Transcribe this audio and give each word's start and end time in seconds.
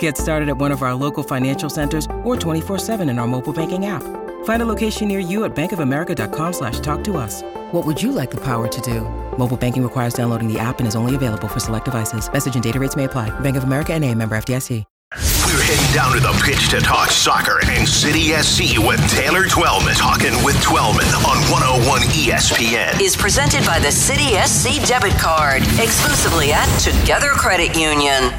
Get 0.00 0.18
started 0.18 0.50
at 0.50 0.58
one 0.58 0.72
of 0.72 0.82
our 0.82 0.92
local 0.92 1.22
financial 1.22 1.70
centers 1.70 2.04
or 2.22 2.36
24-7 2.36 3.08
in 3.08 3.18
our 3.18 3.26
mobile 3.26 3.54
banking 3.54 3.86
app. 3.86 4.02
Find 4.44 4.62
a 4.62 4.66
location 4.66 5.08
near 5.08 5.18
you 5.18 5.44
at 5.44 5.54
bankofamerica.com 5.54 6.52
slash 6.52 6.80
talk 6.80 7.02
to 7.04 7.16
us. 7.16 7.42
What 7.72 7.86
would 7.86 8.02
you 8.02 8.12
like 8.12 8.30
the 8.30 8.40
power 8.40 8.68
to 8.68 8.80
do? 8.82 9.00
Mobile 9.38 9.56
banking 9.56 9.82
requires 9.82 10.12
downloading 10.12 10.52
the 10.52 10.58
app 10.58 10.80
and 10.80 10.86
is 10.86 10.96
only 10.96 11.14
available 11.14 11.48
for 11.48 11.60
select 11.60 11.86
devices. 11.86 12.30
Message 12.30 12.54
and 12.54 12.62
data 12.62 12.78
rates 12.78 12.96
may 12.96 13.04
apply. 13.04 13.28
Bank 13.40 13.56
of 13.56 13.64
America 13.64 13.94
and 13.94 14.04
a 14.04 14.14
member 14.14 14.36
FDIC. 14.36 14.84
We're 15.50 15.62
heading 15.62 15.92
down 15.92 16.12
to 16.12 16.20
the 16.20 16.32
pitch 16.44 16.70
to 16.70 16.78
talk 16.78 17.10
soccer 17.10 17.58
and 17.66 17.86
City 17.86 18.30
SC 18.30 18.78
with 18.78 19.00
Taylor 19.10 19.46
Twellman. 19.46 19.98
Talking 19.98 20.32
with 20.44 20.54
Twellman 20.62 21.10
on 21.26 21.36
101 21.50 22.02
ESPN. 22.14 23.00
Is 23.00 23.16
presented 23.16 23.66
by 23.66 23.80
the 23.80 23.90
City 23.90 24.38
SC 24.46 24.86
debit 24.86 25.18
card, 25.18 25.62
exclusively 25.82 26.52
at 26.52 26.68
Together 26.78 27.30
Credit 27.30 27.76
Union. 27.76 28.30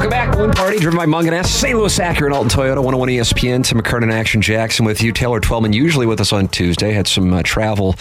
Welcome 0.00 0.12
back. 0.12 0.32
Balloon 0.32 0.52
Party, 0.52 0.78
driven 0.78 0.96
by 0.96 1.04
Mungenast 1.04 1.48
St. 1.48 1.76
Louis 1.76 1.98
Acura 1.98 2.24
and 2.24 2.32
Alton 2.32 2.48
Toyota, 2.48 2.76
101 2.76 3.10
ESPN. 3.10 3.62
Tim 3.62 3.78
McKernan, 3.78 4.10
Action 4.10 4.40
Jackson 4.40 4.86
with 4.86 5.02
you. 5.02 5.12
Taylor 5.12 5.40
Twellman, 5.40 5.74
usually 5.74 6.06
with 6.06 6.22
us 6.22 6.32
on 6.32 6.48
Tuesday, 6.48 6.92
had 6.92 7.06
some 7.06 7.34
uh, 7.34 7.42
travel 7.42 7.94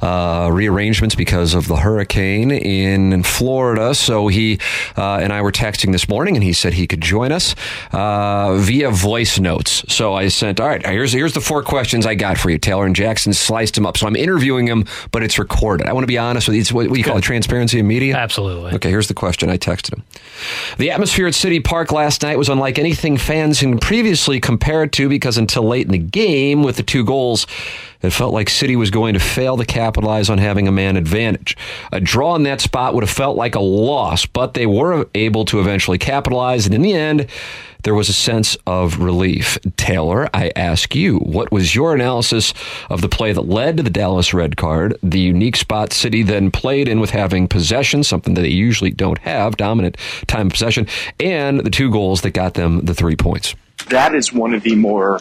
uh, 0.00 0.48
rearrangements 0.52 1.16
because 1.16 1.54
of 1.54 1.66
the 1.66 1.74
hurricane 1.74 2.52
in 2.52 3.24
Florida. 3.24 3.96
So 3.96 4.28
he 4.28 4.60
uh, 4.96 5.16
and 5.16 5.32
I 5.32 5.42
were 5.42 5.50
texting 5.50 5.90
this 5.90 6.08
morning, 6.08 6.36
and 6.36 6.44
he 6.44 6.52
said 6.52 6.72
he 6.72 6.86
could 6.86 7.00
join 7.00 7.32
us 7.32 7.56
uh, 7.90 8.56
via 8.58 8.92
voice 8.92 9.40
notes. 9.40 9.84
So 9.92 10.14
I 10.14 10.28
sent, 10.28 10.60
all 10.60 10.68
right, 10.68 10.86
here's, 10.86 11.12
here's 11.12 11.32
the 11.32 11.40
four 11.40 11.64
questions 11.64 12.06
I 12.06 12.14
got 12.14 12.38
for 12.38 12.50
you, 12.50 12.58
Taylor. 12.58 12.86
And 12.86 12.94
Jackson 12.94 13.32
sliced 13.32 13.74
them 13.74 13.86
up. 13.86 13.96
So 13.96 14.06
I'm 14.06 14.14
interviewing 14.14 14.68
him, 14.68 14.84
but 15.10 15.24
it's 15.24 15.36
recorded. 15.36 15.88
I 15.88 15.94
want 15.94 16.04
to 16.04 16.08
be 16.08 16.18
honest 16.18 16.46
with 16.46 16.54
you. 16.54 16.60
It's 16.60 16.70
what, 16.70 16.88
what 16.88 16.96
you 16.96 17.02
call 17.02 17.16
it, 17.16 17.22
transparency 17.22 17.80
in 17.80 17.88
media? 17.88 18.14
Absolutely. 18.16 18.72
Okay, 18.74 18.90
here's 18.90 19.08
the 19.08 19.14
question. 19.14 19.50
I 19.50 19.58
texted 19.58 19.94
him. 19.94 20.04
The 20.78 20.92
atmosphere 20.92 21.26
at 21.26 21.39
City 21.40 21.58
Park 21.58 21.90
last 21.90 22.22
night 22.22 22.36
was 22.36 22.50
unlike 22.50 22.78
anything 22.78 23.16
fans 23.16 23.60
had 23.60 23.80
previously 23.80 24.40
compared 24.40 24.92
to 24.92 25.08
because 25.08 25.38
until 25.38 25.62
late 25.62 25.86
in 25.86 25.92
the 25.92 25.96
game, 25.96 26.62
with 26.62 26.76
the 26.76 26.82
two 26.82 27.02
goals, 27.02 27.46
it 28.02 28.10
felt 28.10 28.32
like 28.32 28.48
City 28.48 28.76
was 28.76 28.90
going 28.90 29.14
to 29.14 29.20
fail 29.20 29.56
to 29.56 29.64
capitalize 29.64 30.30
on 30.30 30.38
having 30.38 30.68
a 30.68 30.72
man 30.72 30.96
advantage. 30.96 31.56
A 31.92 32.00
draw 32.00 32.34
in 32.36 32.44
that 32.44 32.60
spot 32.60 32.94
would 32.94 33.04
have 33.04 33.10
felt 33.10 33.36
like 33.36 33.54
a 33.54 33.60
loss, 33.60 34.26
but 34.26 34.54
they 34.54 34.66
were 34.66 35.06
able 35.14 35.44
to 35.46 35.60
eventually 35.60 35.98
capitalize, 35.98 36.66
and 36.66 36.74
in 36.74 36.82
the 36.82 36.94
end, 36.94 37.26
there 37.82 37.94
was 37.94 38.08
a 38.08 38.14
sense 38.14 38.56
of 38.66 39.00
relief. 39.00 39.58
Taylor, 39.76 40.28
I 40.34 40.52
ask 40.54 40.94
you, 40.94 41.18
what 41.18 41.50
was 41.50 41.74
your 41.74 41.94
analysis 41.94 42.52
of 42.90 43.00
the 43.00 43.08
play 43.08 43.32
that 43.32 43.48
led 43.48 43.78
to 43.78 43.82
the 43.82 43.90
Dallas 43.90 44.34
red 44.34 44.56
card, 44.56 44.96
the 45.02 45.20
unique 45.20 45.56
spot 45.56 45.92
City 45.92 46.22
then 46.22 46.50
played 46.50 46.88
in 46.88 47.00
with 47.00 47.10
having 47.10 47.48
possession, 47.48 48.02
something 48.02 48.34
that 48.34 48.42
they 48.42 48.48
usually 48.48 48.90
don't 48.90 49.18
have, 49.18 49.56
dominant 49.56 49.96
time 50.26 50.48
of 50.48 50.52
possession, 50.52 50.86
and 51.18 51.60
the 51.60 51.70
two 51.70 51.90
goals 51.90 52.20
that 52.22 52.30
got 52.30 52.54
them 52.54 52.80
the 52.80 52.94
three 52.94 53.16
points? 53.16 53.54
That 53.88 54.14
is 54.14 54.32
one 54.32 54.52
of 54.52 54.62
the 54.62 54.74
more 54.74 55.20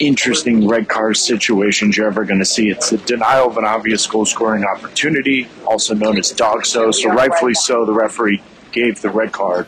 interesting 0.00 0.66
red 0.66 0.88
card 0.88 1.16
situations 1.16 1.96
you're 1.96 2.06
ever 2.06 2.24
going 2.24 2.40
to 2.40 2.44
see. 2.44 2.70
It's 2.70 2.90
a 2.90 2.96
denial 2.98 3.48
of 3.48 3.58
an 3.58 3.64
obvious 3.64 4.06
goal 4.06 4.24
scoring 4.24 4.64
opportunity, 4.64 5.46
also 5.66 5.94
known 5.94 6.18
as 6.18 6.32
DOGSO. 6.32 6.92
So, 6.92 7.10
rightfully 7.10 7.54
so, 7.54 7.84
the 7.84 7.92
referee 7.92 8.42
gave 8.72 9.00
the 9.02 9.10
red 9.10 9.32
card. 9.32 9.66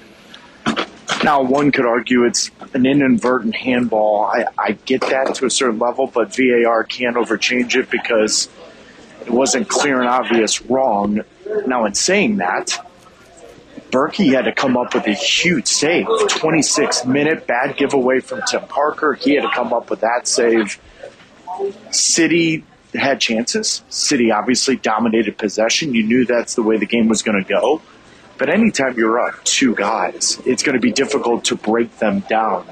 Now, 1.22 1.42
one 1.42 1.70
could 1.70 1.86
argue 1.86 2.24
it's 2.24 2.50
an 2.74 2.86
inadvertent 2.86 3.54
handball. 3.54 4.24
I, 4.24 4.46
I 4.58 4.72
get 4.72 5.02
that 5.02 5.34
to 5.36 5.46
a 5.46 5.50
certain 5.50 5.78
level, 5.78 6.06
but 6.06 6.34
VAR 6.34 6.82
can't 6.84 7.16
overchange 7.16 7.76
it 7.76 7.90
because 7.90 8.48
it 9.20 9.30
wasn't 9.30 9.68
clear 9.68 10.00
and 10.00 10.08
obvious 10.08 10.62
wrong. 10.62 11.22
Now, 11.66 11.84
in 11.84 11.94
saying 11.94 12.38
that, 12.38 12.84
Bürki 13.92 14.32
had 14.32 14.46
to 14.46 14.52
come 14.52 14.78
up 14.78 14.94
with 14.94 15.06
a 15.06 15.12
huge 15.12 15.66
save. 15.66 16.06
26 16.28 17.04
minute 17.04 17.46
bad 17.46 17.76
giveaway 17.76 18.20
from 18.20 18.40
Tim 18.50 18.62
Parker. 18.62 19.12
He 19.12 19.34
had 19.34 19.42
to 19.42 19.50
come 19.54 19.74
up 19.74 19.90
with 19.90 20.00
that 20.00 20.26
save. 20.26 20.80
City 21.90 22.64
had 22.94 23.20
chances. 23.20 23.82
City 23.90 24.30
obviously 24.30 24.76
dominated 24.76 25.36
possession. 25.36 25.94
You 25.94 26.04
knew 26.04 26.24
that's 26.24 26.54
the 26.54 26.62
way 26.62 26.78
the 26.78 26.86
game 26.86 27.08
was 27.08 27.22
going 27.22 27.42
to 27.42 27.46
go. 27.48 27.82
But 28.38 28.48
anytime 28.48 28.96
you're 28.96 29.20
up 29.20 29.44
two 29.44 29.74
guys, 29.74 30.40
it's 30.46 30.62
going 30.62 30.74
to 30.74 30.80
be 30.80 30.90
difficult 30.90 31.44
to 31.44 31.56
break 31.56 31.98
them 31.98 32.20
down. 32.20 32.66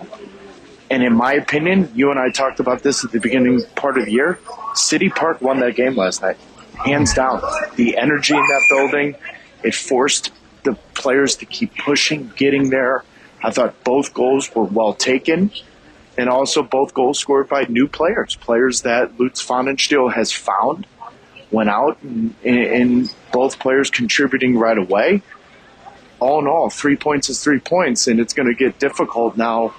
And 0.91 1.03
in 1.03 1.15
my 1.15 1.35
opinion, 1.35 1.93
you 1.95 2.11
and 2.11 2.19
I 2.19 2.31
talked 2.31 2.61
about 2.61 2.83
this 2.83 3.05
at 3.05 3.13
the 3.13 3.21
beginning 3.21 3.63
part 3.77 3.99
of 3.99 4.07
the 4.07 4.13
year. 4.13 4.41
City 4.75 5.11
Park 5.11 5.43
won 5.43 5.61
that 5.61 5.77
game 5.77 5.97
last 5.97 6.23
night, 6.23 6.39
hands 6.85 7.13
down. 7.13 7.43
The 7.77 7.99
energy 7.99 8.35
in 8.35 8.41
that 8.41 8.63
building, 8.71 9.15
it 9.63 9.75
forced 9.75 10.33
the 10.65 10.75
players 10.95 11.37
to 11.37 11.47
keep 11.47 11.77
pushing, 11.77 12.33
getting 12.37 12.71
there. 12.71 13.05
I 13.43 13.51
thought 13.51 13.83
both 13.85 14.13
goals 14.13 14.55
were 14.55 14.65
well 14.65 14.93
taken, 14.93 15.51
and 16.19 16.29
also 16.29 16.63
both 16.63 16.95
goals 16.95 17.19
scored 17.19 17.49
by 17.49 17.65
new 17.69 17.89
players, 17.89 18.37
players 18.37 18.83
that 18.83 19.19
Lutz 19.19 19.45
Pfannenstiel 19.45 20.13
has 20.13 20.33
found, 20.33 20.87
went 21.51 21.71
out, 21.71 22.01
and, 22.03 22.35
and 22.45 23.15
both 23.33 23.59
players 23.59 23.91
contributing 23.91 24.59
right 24.59 24.79
away 24.79 25.23
all 26.21 26.39
in 26.39 26.47
all, 26.47 26.71
three 26.71 26.97
points 26.97 27.29
is 27.31 27.43
three 27.43 27.59
points, 27.59 28.07
and 28.07 28.21
it's 28.21 28.35
going 28.35 28.49
to 28.49 28.55
get 28.55 28.79
difficult 28.79 29.37
now 29.37 29.75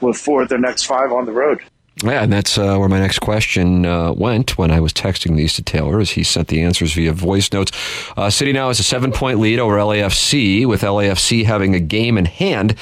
with 0.00 0.16
four 0.16 0.42
of 0.42 0.48
the 0.48 0.58
next 0.58 0.84
five 0.84 1.10
on 1.10 1.24
the 1.24 1.32
road. 1.32 1.62
Yeah, 2.04 2.22
and 2.22 2.30
that's 2.30 2.58
uh, 2.58 2.76
where 2.76 2.90
my 2.90 2.98
next 2.98 3.20
question 3.20 3.86
uh, 3.86 4.12
went 4.12 4.58
when 4.58 4.70
I 4.70 4.80
was 4.80 4.92
texting 4.92 5.34
these 5.34 5.54
to 5.54 5.62
Taylor, 5.62 5.98
as 5.98 6.10
he 6.10 6.24
sent 6.24 6.48
the 6.48 6.60
answers 6.60 6.92
via 6.92 7.12
voice 7.14 7.50
notes. 7.52 7.72
Uh, 8.18 8.28
City 8.28 8.52
now 8.52 8.68
has 8.68 8.78
a 8.78 8.82
seven 8.82 9.12
point 9.12 9.40
lead 9.40 9.58
over 9.58 9.76
LAFC, 9.76 10.66
with 10.66 10.82
LAFC 10.82 11.46
having 11.46 11.74
a 11.74 11.80
game 11.80 12.18
in 12.18 12.26
hand. 12.26 12.76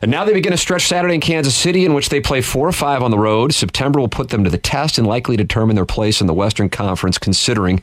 And 0.00 0.10
now 0.10 0.24
they 0.24 0.32
begin 0.32 0.52
a 0.54 0.56
stretch 0.56 0.86
Saturday 0.86 1.14
in 1.14 1.20
Kansas 1.20 1.54
City 1.54 1.84
in 1.84 1.92
which 1.92 2.08
they 2.08 2.20
play 2.20 2.40
four 2.40 2.66
or 2.66 2.72
five 2.72 3.02
on 3.02 3.10
the 3.10 3.18
road. 3.18 3.52
September 3.52 4.00
will 4.00 4.08
put 4.08 4.30
them 4.30 4.44
to 4.44 4.50
the 4.50 4.56
test 4.56 4.96
and 4.96 5.06
likely 5.06 5.36
determine 5.36 5.76
their 5.76 5.84
place 5.84 6.20
in 6.20 6.26
the 6.26 6.34
Western 6.34 6.70
Conference, 6.70 7.18
considering 7.18 7.82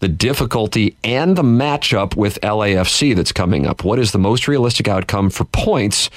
the 0.00 0.08
difficulty 0.08 0.96
and 1.04 1.36
the 1.36 1.42
matchup 1.42 2.16
with 2.16 2.40
LAFC 2.40 3.14
that's 3.14 3.30
coming 3.30 3.66
up. 3.66 3.84
What 3.84 4.00
is 4.00 4.10
the 4.10 4.18
most 4.18 4.48
realistic 4.48 4.88
outcome 4.88 5.30
for 5.30 5.44
points 5.44 6.10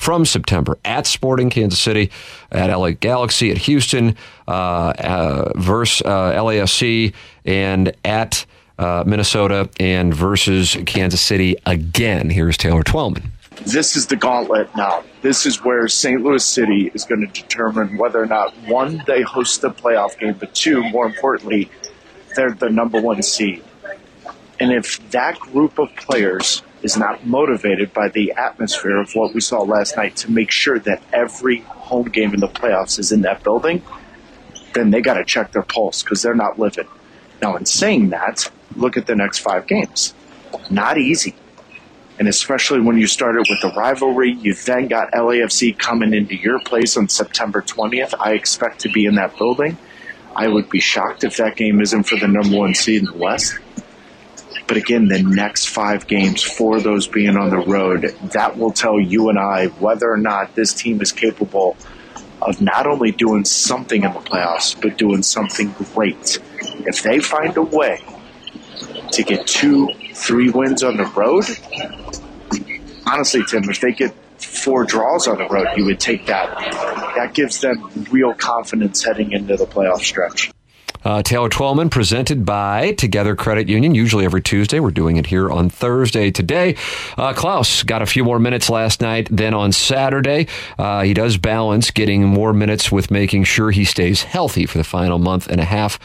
from 0.00 0.24
September 0.24 0.78
at 0.82 1.06
Sporting 1.06 1.50
Kansas 1.50 1.78
City, 1.78 2.10
at 2.50 2.74
LA 2.74 2.92
Galaxy, 2.92 3.50
at 3.50 3.58
Houston, 3.58 4.16
uh, 4.48 4.50
uh, 4.98 5.52
versus 5.56 6.00
uh, 6.06 6.32
LAFC, 6.32 7.12
and 7.44 7.92
at 8.02 8.46
uh, 8.78 9.04
Minnesota 9.06 9.68
and 9.78 10.14
versus 10.14 10.78
Kansas 10.86 11.20
City 11.20 11.54
again? 11.66 12.30
Here's 12.30 12.56
Taylor 12.56 12.82
Twellman. 12.82 13.24
This 13.66 13.94
is 13.94 14.06
the 14.06 14.16
gauntlet 14.16 14.74
now. 14.74 15.04
This 15.20 15.44
is 15.44 15.62
where 15.62 15.86
St. 15.86 16.22
Louis 16.22 16.42
City 16.42 16.90
is 16.94 17.04
going 17.04 17.20
to 17.20 17.26
determine 17.26 17.98
whether 17.98 18.22
or 18.22 18.26
not, 18.26 18.54
one, 18.66 19.02
they 19.06 19.20
host 19.20 19.60
the 19.60 19.68
playoff 19.68 20.18
game, 20.18 20.32
but 20.32 20.54
two, 20.54 20.82
more 20.88 21.04
importantly, 21.04 21.70
they're 22.34 22.52
the 22.52 22.70
number 22.70 22.98
one 23.02 23.22
seed. 23.22 23.62
And 24.58 24.72
if 24.72 24.98
that 25.10 25.38
group 25.38 25.78
of 25.78 25.94
players 25.96 26.62
is 26.82 26.96
not 26.96 27.26
motivated 27.26 27.92
by 27.92 28.08
the 28.08 28.32
atmosphere 28.32 28.98
of 29.00 29.14
what 29.14 29.34
we 29.34 29.40
saw 29.40 29.62
last 29.62 29.96
night 29.96 30.16
to 30.16 30.30
make 30.30 30.50
sure 30.50 30.78
that 30.78 31.02
every 31.12 31.60
home 31.60 32.08
game 32.08 32.32
in 32.32 32.40
the 32.40 32.48
playoffs 32.48 32.98
is 32.98 33.12
in 33.12 33.22
that 33.22 33.42
building, 33.42 33.82
then 34.74 34.90
they 34.90 35.00
got 35.00 35.14
to 35.14 35.24
check 35.24 35.52
their 35.52 35.62
pulse 35.62 36.02
because 36.02 36.22
they're 36.22 36.34
not 36.34 36.58
living. 36.58 36.88
Now, 37.42 37.56
in 37.56 37.66
saying 37.66 38.10
that, 38.10 38.50
look 38.76 38.96
at 38.96 39.06
the 39.06 39.16
next 39.16 39.38
five 39.38 39.66
games. 39.66 40.14
Not 40.70 40.98
easy. 40.98 41.34
And 42.18 42.28
especially 42.28 42.80
when 42.80 42.98
you 42.98 43.06
started 43.06 43.46
with 43.48 43.62
the 43.62 43.70
rivalry, 43.70 44.32
you 44.32 44.54
then 44.54 44.88
got 44.88 45.10
LAFC 45.12 45.78
coming 45.78 46.12
into 46.12 46.36
your 46.36 46.60
place 46.60 46.96
on 46.96 47.08
September 47.08 47.62
20th. 47.62 48.14
I 48.20 48.34
expect 48.34 48.80
to 48.80 48.90
be 48.90 49.06
in 49.06 49.14
that 49.14 49.38
building. 49.38 49.78
I 50.36 50.46
would 50.46 50.68
be 50.68 50.80
shocked 50.80 51.24
if 51.24 51.38
that 51.38 51.56
game 51.56 51.80
isn't 51.80 52.04
for 52.04 52.16
the 52.16 52.28
number 52.28 52.56
one 52.56 52.74
seed 52.74 53.00
in 53.00 53.06
the 53.06 53.16
West. 53.16 53.58
But 54.70 54.76
again, 54.76 55.08
the 55.08 55.20
next 55.20 55.66
five 55.70 56.06
games, 56.06 56.44
four 56.44 56.76
of 56.76 56.84
those 56.84 57.08
being 57.08 57.36
on 57.36 57.50
the 57.50 57.58
road, 57.58 58.02
that 58.34 58.56
will 58.56 58.70
tell 58.70 59.00
you 59.00 59.28
and 59.28 59.36
I 59.36 59.66
whether 59.66 60.08
or 60.08 60.16
not 60.16 60.54
this 60.54 60.72
team 60.72 61.02
is 61.02 61.10
capable 61.10 61.76
of 62.40 62.62
not 62.62 62.86
only 62.86 63.10
doing 63.10 63.44
something 63.44 64.04
in 64.04 64.12
the 64.12 64.20
playoffs, 64.20 64.80
but 64.80 64.96
doing 64.96 65.24
something 65.24 65.74
great. 65.92 66.38
If 66.86 67.02
they 67.02 67.18
find 67.18 67.56
a 67.56 67.62
way 67.62 68.00
to 69.10 69.22
get 69.24 69.48
two, 69.48 69.88
three 70.14 70.50
wins 70.50 70.84
on 70.84 70.98
the 70.98 71.06
road, 71.16 71.46
honestly, 73.06 73.42
Tim, 73.48 73.68
if 73.68 73.80
they 73.80 73.90
get 73.90 74.14
four 74.40 74.84
draws 74.84 75.26
on 75.26 75.38
the 75.38 75.48
road, 75.48 75.66
you 75.76 75.84
would 75.86 75.98
take 75.98 76.26
that. 76.26 76.48
That 77.16 77.32
gives 77.34 77.60
them 77.60 78.06
real 78.12 78.34
confidence 78.34 79.02
heading 79.02 79.32
into 79.32 79.56
the 79.56 79.66
playoff 79.66 80.02
stretch. 80.02 80.52
Uh, 81.04 81.22
Taylor 81.22 81.48
Twellman, 81.48 81.90
presented 81.90 82.44
by 82.44 82.92
Together 82.92 83.34
Credit 83.34 83.68
Union, 83.68 83.94
usually 83.94 84.24
every 84.24 84.42
Tuesday. 84.42 84.80
We're 84.80 84.90
doing 84.90 85.16
it 85.16 85.26
here 85.26 85.50
on 85.50 85.70
Thursday 85.70 86.30
today. 86.30 86.76
Uh, 87.16 87.32
Klauss 87.32 87.84
got 87.86 88.02
a 88.02 88.06
few 88.06 88.24
more 88.24 88.38
minutes 88.38 88.68
last 88.68 89.00
night 89.00 89.28
than 89.30 89.54
on 89.54 89.72
Saturday. 89.72 90.46
Uh, 90.78 91.02
he 91.02 91.14
does 91.14 91.38
balance 91.38 91.90
getting 91.90 92.24
more 92.24 92.52
minutes 92.52 92.92
with 92.92 93.10
making 93.10 93.44
sure 93.44 93.70
he 93.70 93.84
stays 93.84 94.22
healthy 94.22 94.66
for 94.66 94.78
the 94.78 94.84
final 94.84 95.18
month 95.18 95.48
and 95.48 95.60
a 95.60 95.64
half 95.64 95.98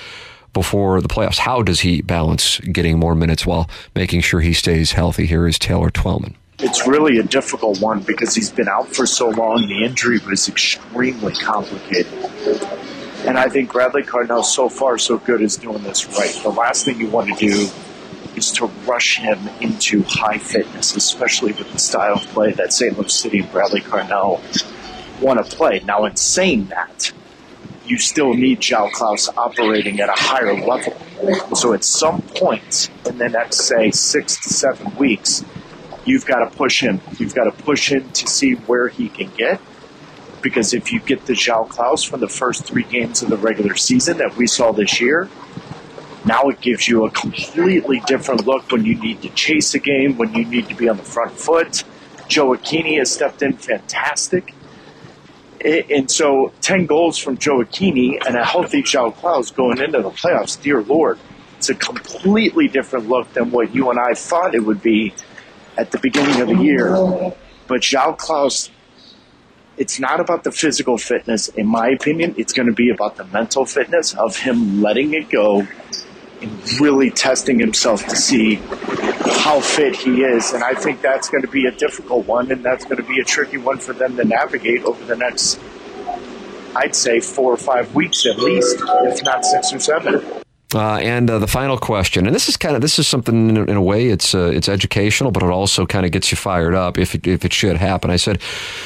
before 0.54 1.02
the 1.02 1.10
playoffs. 1.10 1.40
How 1.40 1.62
does 1.62 1.82
he 1.82 2.02
balance 2.02 2.60
getting 2.60 2.98
more 2.98 3.16
minutes 3.16 3.46
while 3.46 3.70
making 3.94 4.22
sure 4.22 4.40
he 4.40 4.54
stays 4.54 4.94
healthy? 4.94 5.26
Here 5.26 5.46
is 5.46 5.60
Taylor 5.60 5.90
Twellman. 5.90 6.36
It's 6.60 6.88
really 6.88 7.18
a 7.20 7.24
difficult 7.24 7.82
one 7.82 8.02
because 8.02 8.34
he's 8.34 8.50
been 8.50 8.70
out 8.70 8.88
for 8.88 9.06
so 9.06 9.30
long. 9.30 9.68
The 9.68 9.84
injury 9.84 10.20
was 10.20 10.48
extremely 10.48 11.34
complicated. 11.34 12.14
And 13.26 13.38
I 13.38 13.50
think 13.50 13.74
Bradley 13.74 14.04
Carnell, 14.04 14.46
so 14.46 14.70
far, 14.70 14.98
so 14.98 15.18
good, 15.18 15.42
is 15.42 15.58
doing 15.58 15.84
this 15.84 16.08
right. 16.18 16.34
The 16.44 16.50
last 16.50 16.86
thing 16.86 17.00
you 17.00 17.10
want 17.10 17.38
to 17.38 17.48
do 17.48 17.70
is 18.38 18.52
to 18.54 18.68
rush 18.86 19.18
him 19.18 19.40
into 19.60 20.04
high 20.04 20.38
fitness, 20.38 20.96
especially 20.96 21.52
with 21.54 21.72
the 21.74 21.80
style 21.80 22.16
of 22.16 22.22
play 22.28 22.54
that 22.54 22.72
St. 22.72 22.98
Louis 22.98 23.14
City 23.14 23.40
and 23.40 23.52
Bradley 23.52 23.82
Carnell 23.82 24.40
want 25.22 25.46
to 25.46 25.56
play. 25.56 25.82
Now, 25.86 26.06
in 26.06 26.16
saying 26.16 26.68
that, 26.68 27.12
you 27.86 27.98
still 27.98 28.34
need 28.34 28.62
João 28.62 28.92
Klauss 28.92 29.30
operating 29.36 30.00
at 30.00 30.10
a 30.10 30.16
higher 30.16 30.54
level. 30.54 30.96
So 31.56 31.74
at 31.74 31.84
some 31.84 32.22
point 32.22 32.90
in 33.06 33.18
the 33.18 33.30
next, 33.30 33.62
say, 33.62 33.92
six 33.92 34.38
to 34.44 34.50
seven 34.50 34.96
weeks, 34.96 35.44
you've 36.06 36.26
got 36.26 36.50
to 36.50 36.56
push 36.56 36.82
him. 36.82 37.02
You've 37.18 37.36
got 37.36 37.46
to 37.46 37.64
push 37.64 37.92
him 37.92 38.10
to 38.12 38.28
see 38.28 38.54
where 38.54 38.88
he 38.88 39.10
can 39.10 39.30
get. 39.36 39.60
Because 40.42 40.74
if 40.74 40.94
you 40.94 41.00
get 41.00 41.26
the 41.26 41.34
João 41.34 41.68
Klauss 41.68 42.08
from 42.08 42.20
the 42.20 42.28
first 42.28 42.66
three 42.66 42.84
games 42.84 43.24
of 43.24 43.30
the 43.30 43.38
regular 43.38 43.76
season 43.76 44.18
that 44.20 44.38
we 44.38 44.46
saw 44.46 44.72
this 44.72 45.02
year, 45.02 45.28
now 46.26 46.44
it 46.50 46.62
gives 46.62 46.88
you 46.88 47.06
a 47.06 47.12
completely 47.12 48.02
different 48.06 48.46
look 48.46 48.72
when 48.72 48.86
you 48.86 48.96
need 48.96 49.24
to 49.24 49.30
chase 49.30 49.74
a 49.74 49.80
game, 49.80 50.18
when 50.18 50.34
you 50.34 50.46
need 50.46 50.70
to 50.70 50.76
be 50.76 50.88
on 50.88 50.98
the 50.98 51.04
front 51.04 51.32
foot. 51.32 51.84
Gioacchini 52.30 52.98
has 53.00 53.12
stepped 53.12 53.42
in 53.42 53.54
fantastic. 53.54 54.54
And 55.64 56.12
so 56.12 56.54
10 56.62 56.86
goals 56.86 57.18
from 57.18 57.38
Gioacchini 57.38 58.20
and 58.26 58.36
a 58.36 58.44
healthy 58.44 58.84
João 58.84 59.16
Klauss 59.16 59.56
going 59.56 59.80
into 59.80 60.02
the 60.02 60.12
playoffs, 60.12 60.62
dear 60.62 60.84
Lord, 60.84 61.18
it's 61.58 61.70
a 61.70 61.76
completely 61.76 62.68
different 62.68 63.10
look 63.10 63.34
than 63.34 63.50
what 63.50 63.74
you 63.74 63.90
and 63.90 64.00
I 64.00 64.14
thought 64.14 64.54
it 64.54 64.60
would 64.60 64.84
be 64.84 65.14
at 65.78 65.92
the 65.92 65.98
beginning 66.00 66.42
of 66.42 66.48
the 66.48 66.64
year. 66.64 66.90
But 67.68 67.82
João 67.82 68.18
Klauss, 68.18 68.70
it's 69.78 70.00
not 70.00 70.20
about 70.20 70.44
the 70.44 70.52
physical 70.52 70.98
fitness, 70.98 71.50
in 71.50 71.68
my 71.68 71.90
opinion. 71.90 72.36
It's 72.38 72.54
going 72.54 72.68
to 72.68 72.74
be 72.74 72.90
about 72.90 73.18
the 73.18 73.26
mental 73.26 73.66
fitness 73.66 74.14
of 74.14 74.38
him 74.38 74.82
letting 74.82 75.14
it 75.14 75.30
go 75.30 75.68
and 76.42 76.80
really 76.80 77.10
testing 77.10 77.60
himself 77.60 78.06
to 78.08 78.16
see 78.16 78.56
how 78.56 79.60
fit 79.60 79.96
he 79.96 80.24
is. 80.24 80.54
And 80.54 80.64
I 80.64 80.74
think 80.74 81.02
that's 81.02 81.30
going 81.30 81.44
to 81.44 81.50
be 81.50 81.66
a 81.66 81.72
difficult 81.72 82.26
one, 82.26 82.52
and 82.52 82.64
that's 82.64 82.86
going 82.86 82.98
to 82.98 83.04
be 83.04 83.20
a 83.20 83.24
tricky 83.24 83.58
one 83.58 83.80
for 83.80 83.94
them 83.94 84.16
to 84.18 84.24
navigate 84.24 84.84
over 84.84 85.04
the 85.06 85.16
next, 85.16 85.60
I'd 86.76 86.96
say, 86.96 87.20
four 87.20 87.52
or 87.52 87.58
five 87.58 87.96
weeks 87.96 88.26
at 88.26 88.38
least, 88.38 88.78
if 88.80 89.24
not 89.24 89.46
six 89.46 89.74
or 89.74 89.80
seven. 89.80 90.35
Uh, 90.76 90.98
and 90.98 91.30
uh, 91.30 91.40
the 91.40 91.48
final 91.48 91.78
question, 91.78 92.26
and 92.26 92.36
this 92.36 92.50
is 92.50 92.58
kind 92.58 92.76
of 92.76 92.82
this 92.82 93.00
is 93.00 93.08
something 93.08 93.50
in 93.50 93.56
a, 93.56 93.64
in 93.64 93.78
a 93.78 93.82
way 93.82 94.08
it's 94.08 94.36
uh, 94.36 94.52
it's 94.54 94.68
educational, 94.68 95.32
but 95.32 95.42
it 95.42 95.50
also 95.50 95.86
kind 95.86 96.06
of 96.06 96.12
gets 96.12 96.30
you 96.32 96.36
fired 96.36 96.76
up 96.76 96.98
if 96.98 97.16
it, 97.16 97.26
if 97.26 97.46
it 97.46 97.54
should 97.54 97.78
happen. 97.78 98.12
I 98.12 98.18
said, 98.18 98.42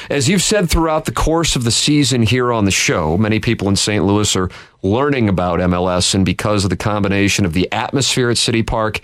as 0.07 0.29
you've 0.29 0.43
said 0.43 0.69
throughout 0.69 1.05
the 1.05 1.11
course 1.11 1.55
of 1.55 1.63
the 1.63 1.71
season 1.71 2.21
here 2.21 2.53
on 2.53 2.65
the 2.65 2.71
show, 2.71 3.17
many 3.17 3.39
people 3.39 3.67
in 3.69 3.75
St. 3.75 4.05
Louis 4.05 4.35
are 4.35 4.51
learning 4.83 5.29
about 5.29 5.59
MLS, 5.61 6.13
and 6.13 6.23
because 6.23 6.63
of 6.63 6.69
the 6.69 6.77
combination 6.77 7.43
of 7.43 7.53
the 7.53 7.67
atmosphere 7.71 8.29
at 8.29 8.37
City 8.37 8.61
Park 8.61 8.99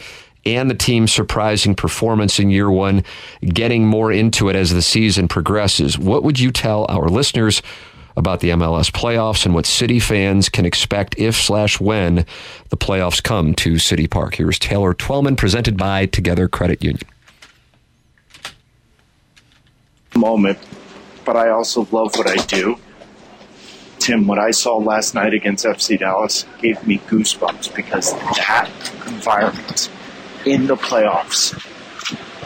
and 0.46 0.70
the 0.70 0.76
team's 0.76 1.12
surprising 1.12 1.74
performance 1.74 2.40
in 2.40 2.52
year 2.52 2.70
one, 2.70 3.04
getting 3.42 3.88
more 3.88 4.12
into 4.12 4.48
it 4.48 4.56
as 4.56 4.72
the 4.72 4.84
season 4.84 5.28
progresses. 5.28 5.98
What 5.98 6.22
would 6.22 6.40
you 6.40 6.52
tell 6.52 6.86
our 6.88 7.10
listeners? 7.10 7.64
About 8.18 8.40
the 8.40 8.52
MLS 8.52 8.92
playoffs 8.92 9.46
and 9.46 9.54
what 9.54 9.66
City 9.66 10.00
fans 10.00 10.48
can 10.48 10.66
expect 10.66 11.18
if 11.18 11.36
slash 11.36 11.82
when 11.82 12.26
the 12.70 12.78
playoffs 12.78 13.22
come 13.22 13.54
to 13.56 13.78
City 13.78 14.08
Park. 14.08 14.36
Here's 14.36 14.58
Taylor 14.58 14.94
Twellman 14.94 15.36
presented 15.36 15.76
by 15.76 16.06
Together 16.06 16.48
Credit 16.48 16.82
Union. 16.82 17.04
Moment, 20.16 20.58
but 21.26 21.36
I 21.36 21.50
also 21.50 21.88
love 21.92 22.16
what 22.16 22.28
I 22.28 22.38
do. 22.46 22.80
Tim, 24.00 24.28
what 24.28 24.40
I 24.40 24.52
saw 24.52 24.78
last 24.78 25.14
night 25.14 25.34
against 25.34 25.66
FC 25.66 26.00
Dallas 26.00 26.46
gave 26.62 26.86
me 26.88 27.00
goosebumps 27.00 27.76
because 27.76 28.14
that 28.14 28.70
environment 29.08 29.92
in 30.46 30.68
the 30.68 30.76
playoffs 30.76 31.54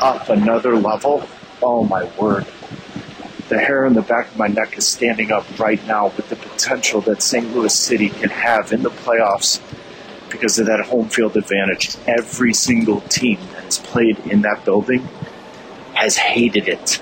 up 0.02 0.30
another 0.30 0.76
level. 0.76 1.28
Oh 1.62 1.84
my 1.84 2.06
word 2.20 2.48
the 3.50 3.58
hair 3.58 3.86
in 3.86 3.94
the 3.94 4.02
back 4.04 4.28
of 4.28 4.38
my 4.38 4.48
neck 4.48 4.78
is 4.78 4.88
standing 4.88 5.32
up 5.32 5.60
right 5.60 5.86
now 5.88 6.08
with 6.16 6.30
the 6.30 6.36
potential 6.36 7.02
that 7.02 7.22
St. 7.24 7.54
Louis 7.54 7.74
City 7.74 8.10
can 8.10 8.30
have 8.30 8.72
in 8.72 8.84
the 8.84 8.92
playoffs 8.92 9.60
because 10.30 10.60
of 10.60 10.68
that 10.68 10.80
home 10.82 11.10
field 11.10 11.36
advantage. 11.36 11.96
Every 12.08 12.54
single 12.54 13.02
team 13.02 13.40
that 13.54 13.64
has 13.64 13.80
played 13.80 14.20
in 14.20 14.44
that 14.44 14.64
building 14.66 15.08
has 15.96 16.16
hated 16.16 16.68
it, 16.68 17.02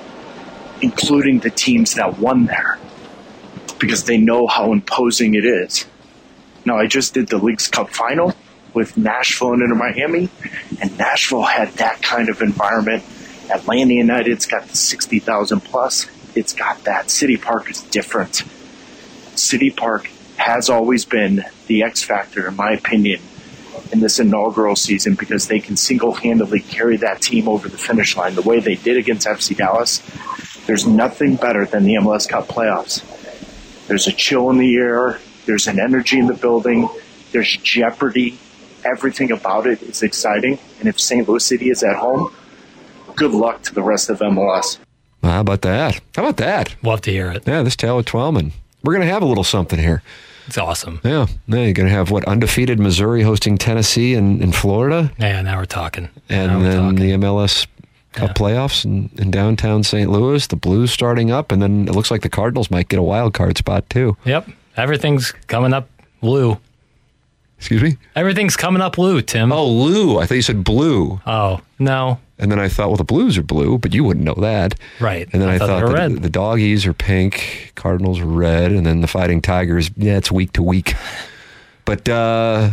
including 0.81 1.39
the 1.39 1.49
teams 1.49 1.95
that 1.95 2.17
won 2.17 2.45
there, 2.45 2.79
because 3.77 4.05
they 4.05 4.17
know 4.17 4.47
how 4.47 4.71
imposing 4.71 5.35
it 5.35 5.43
is. 5.43 5.85
Now, 6.65 6.77
I 6.77 6.87
just 6.87 7.13
did 7.13 7.27
the 7.27 7.37
League's 7.37 7.67
Cup 7.67 7.89
final 7.89 8.33
with 8.73 8.95
Nashville 8.97 9.53
and 9.53 9.61
Inter 9.61 9.75
Miami, 9.75 10.29
and 10.81 10.97
Nashville 10.97 11.43
had 11.43 11.69
that 11.73 12.01
kind 12.01 12.29
of 12.29 12.41
environment. 12.41 13.03
Atlanta 13.51 13.93
United's 13.93 14.45
got 14.45 14.67
the 14.67 14.77
60,000 14.77 15.61
plus 15.61 16.07
it's 16.37 16.53
got 16.53 16.83
that. 16.83 17.09
City 17.09 17.35
Park 17.35 17.69
is 17.69 17.81
different. 17.81 18.43
City 19.35 19.71
Park 19.71 20.09
has 20.37 20.69
always 20.69 21.03
been 21.03 21.43
the 21.65 21.83
X 21.83 22.03
factor, 22.03 22.47
in 22.47 22.55
my 22.55 22.71
opinion, 22.71 23.19
in 23.91 23.99
this 23.99 24.19
inaugural 24.19 24.75
season 24.75 25.15
because 25.15 25.47
they 25.47 25.59
can 25.59 25.75
single 25.75 26.13
handedly 26.13 26.59
carry 26.59 26.97
that 26.97 27.21
team 27.21 27.47
over 27.47 27.67
the 27.67 27.77
finish 27.77 28.15
line 28.15 28.35
the 28.35 28.41
way 28.43 28.59
they 28.59 28.75
did 28.75 28.97
against 28.97 29.27
FC 29.27 29.57
Dallas. 29.57 29.99
There's 30.67 30.85
nothing 30.85 31.37
better 31.37 31.65
than 31.65 31.85
the 31.85 31.95
MLS 31.95 32.29
Cup 32.29 32.47
playoffs. 32.47 33.03
There's 33.87 34.07
a 34.07 34.11
chill 34.11 34.49
in 34.51 34.57
the 34.57 34.75
air, 34.75 35.19
there's 35.45 35.67
an 35.67 35.79
energy 35.79 36.19
in 36.19 36.27
the 36.27 36.33
building, 36.33 36.87
there's 37.31 37.57
jeopardy. 37.57 38.37
Everything 38.85 39.31
about 39.31 39.65
it 39.65 39.81
is 39.81 40.03
exciting. 40.03 40.59
And 40.79 40.87
if 40.87 40.99
St. 40.99 41.27
Louis 41.27 41.43
City 41.43 41.69
is 41.69 41.83
at 41.83 41.95
home, 41.95 42.33
good 43.15 43.31
luck 43.31 43.63
to 43.63 43.73
the 43.73 43.81
rest 43.81 44.09
of 44.09 44.19
MLS. 44.19 44.77
How 45.27 45.41
about 45.41 45.61
that? 45.61 45.99
How 46.15 46.23
about 46.23 46.37
that? 46.37 46.75
Love 46.83 47.01
to 47.01 47.11
hear 47.11 47.31
it. 47.31 47.43
Yeah, 47.47 47.63
this 47.63 47.75
Taylor 47.75 48.03
Twellman. 48.03 48.51
We're 48.83 48.93
going 48.93 49.05
to 49.05 49.13
have 49.13 49.21
a 49.21 49.25
little 49.25 49.43
something 49.43 49.79
here. 49.79 50.01
It's 50.47 50.57
awesome. 50.57 51.01
Yeah. 51.03 51.27
yeah 51.47 51.63
you're 51.63 51.73
going 51.73 51.89
to 51.89 51.93
have 51.93 52.09
what? 52.09 52.25
Undefeated 52.25 52.79
Missouri 52.79 53.21
hosting 53.21 53.57
Tennessee 53.57 54.13
and, 54.13 54.41
in 54.41 54.51
Florida? 54.53 55.11
Yeah, 55.19 55.41
now 55.41 55.57
we're 55.57 55.65
talking. 55.65 56.09
And 56.29 56.57
we're 56.57 56.63
then 56.63 56.81
talking. 56.81 56.95
the 56.95 57.11
MLS 57.13 57.67
Cup 58.13 58.29
yeah. 58.29 58.33
playoffs 58.33 58.85
in, 58.85 59.09
in, 59.17 59.29
downtown 59.29 59.83
St. 59.83 60.09
Louis, 60.09 60.47
the 60.47 60.55
Blues 60.55 60.91
starting 60.91 61.29
up, 61.29 61.51
and 61.51 61.61
then 61.61 61.87
it 61.87 61.93
looks 61.93 62.09
like 62.09 62.21
the 62.21 62.29
Cardinals 62.29 62.71
might 62.71 62.87
get 62.87 62.97
a 62.97 63.03
wild 63.03 63.33
card 63.33 63.57
spot 63.57 63.87
too. 63.89 64.15
Yep. 64.25 64.49
Everything's 64.77 65.33
coming 65.47 65.73
up 65.73 65.89
blue. 66.21 66.57
Excuse 67.57 67.81
me? 67.81 67.97
Everything's 68.15 68.55
coming 68.55 68.81
up 68.81 68.95
blue, 68.95 69.21
Tim. 69.21 69.51
Oh, 69.51 69.67
Lou. 69.67 70.19
I 70.19 70.25
thought 70.25 70.35
you 70.35 70.41
said 70.41 70.63
blue. 70.63 71.19
Oh, 71.25 71.61
no. 71.79 72.19
And 72.39 72.51
then 72.51 72.59
I 72.59 72.69
thought, 72.69 72.89
well, 72.89 72.97
the 72.97 73.03
Blues 73.03 73.37
are 73.37 73.43
blue, 73.43 73.79
but 73.79 73.93
you 73.93 74.03
wouldn't 74.03 74.23
know 74.23 74.35
that. 74.35 74.75
Right. 74.99 75.27
And 75.33 75.41
then 75.41 75.49
I, 75.49 75.55
I 75.55 75.57
thought, 75.57 75.81
thought 75.81 76.09
the, 76.09 76.19
the, 76.19 76.29
doggies 76.29 76.85
are 76.85 76.93
pink, 76.93 77.71
Cardinals 77.75 78.19
are 78.19 78.27
red, 78.27 78.71
and 78.71 78.85
then 78.85 79.01
the 79.01 79.07
Fighting 79.07 79.41
Tigers, 79.41 79.89
yeah, 79.97 80.17
it's 80.17 80.31
week 80.31 80.53
to 80.53 80.61
week. 80.61 80.93
But 81.85 82.07
uh, 82.07 82.71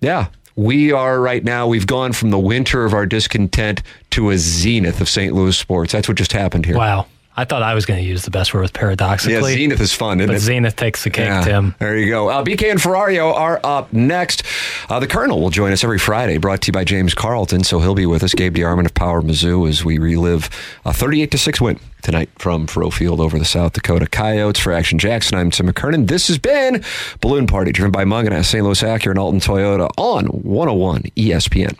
yeah, 0.00 0.26
we 0.54 0.92
are 0.92 1.18
right 1.20 1.42
now, 1.42 1.66
we've 1.66 1.86
gone 1.86 2.12
from 2.12 2.30
the 2.30 2.38
winter 2.38 2.84
of 2.84 2.92
our 2.92 3.06
discontent 3.06 3.82
to 4.10 4.30
a 4.30 4.36
zenith 4.36 5.00
of 5.00 5.08
St. 5.08 5.34
Louis 5.34 5.56
sports. 5.56 5.92
That's 5.92 6.08
what 6.08 6.18
just 6.18 6.32
happened 6.32 6.66
here. 6.66 6.76
Wow. 6.76 7.06
I 7.38 7.44
thought 7.44 7.62
I 7.62 7.74
was 7.74 7.84
going 7.84 8.00
to 8.02 8.06
use 8.08 8.24
the 8.24 8.30
best 8.30 8.54
word 8.54 8.62
with 8.62 8.72
paradoxically. 8.72 9.34
Yeah, 9.34 9.42
Zenith 9.42 9.80
is 9.80 9.92
fun, 9.92 10.20
isn't 10.20 10.28
but 10.28 10.36
it? 10.36 10.40
Zenith 10.40 10.74
takes 10.74 11.04
the 11.04 11.10
cake, 11.10 11.26
yeah, 11.26 11.44
Tim. 11.44 11.74
There 11.78 11.96
you 11.96 12.08
go. 12.08 12.30
Uh, 12.30 12.42
BK 12.42 12.70
and 12.70 12.80
Ferrario 12.80 13.34
are 13.34 13.60
up 13.62 13.92
next. 13.92 14.42
Uh, 14.88 14.98
the 15.00 15.06
Colonel 15.06 15.40
will 15.40 15.50
join 15.50 15.72
us 15.72 15.84
every 15.84 15.98
Friday, 15.98 16.38
brought 16.38 16.62
to 16.62 16.68
you 16.68 16.72
by 16.72 16.84
James 16.84 17.12
Carlton. 17.12 17.62
So 17.64 17.80
he'll 17.80 17.94
be 17.94 18.06
with 18.06 18.22
us, 18.22 18.32
Gabe 18.32 18.56
DeArmond 18.56 18.86
of 18.86 18.94
Power 18.94 19.20
Mizzou, 19.20 19.68
as 19.68 19.84
we 19.84 19.98
relive 19.98 20.48
a 20.86 20.94
38 20.94 21.30
to 21.32 21.38
6 21.38 21.60
win 21.60 21.78
tonight 22.00 22.30
from 22.38 22.66
Faurot 22.66 22.94
Field 22.94 23.20
over 23.20 23.38
the 23.38 23.44
South 23.44 23.74
Dakota 23.74 24.06
Coyotes. 24.06 24.60
For 24.60 24.72
Action 24.72 24.98
Jackson, 24.98 25.36
I'm 25.36 25.50
Tim 25.50 25.66
McKernan. 25.70 26.08
This 26.08 26.28
has 26.28 26.38
been 26.38 26.82
Balloon 27.20 27.46
Party, 27.46 27.70
driven 27.70 27.92
by 27.92 28.04
Mungenast, 28.04 28.46
St. 28.46 28.64
Louis 28.64 28.80
Acura, 28.82 29.10
and 29.10 29.18
Alton 29.18 29.40
Toyota 29.40 29.90
on 29.98 30.26
101 30.26 31.02
ESPN. 31.16 31.76